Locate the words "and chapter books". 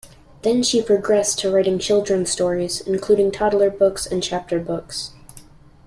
4.07-5.11